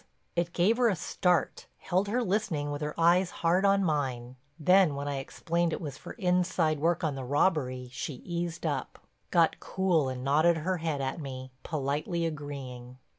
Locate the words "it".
0.35-0.53, 5.73-5.79